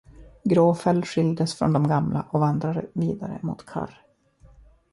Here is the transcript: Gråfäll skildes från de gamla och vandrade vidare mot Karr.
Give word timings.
Gråfäll 0.43 1.05
skildes 1.05 1.55
från 1.55 1.73
de 1.73 1.87
gamla 1.87 2.25
och 2.29 2.39
vandrade 2.39 2.85
vidare 2.93 3.39
mot 3.41 3.65
Karr. 3.65 4.03